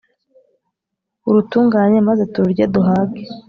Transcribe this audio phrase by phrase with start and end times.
[1.29, 3.21] urutunganye maze tururye duhage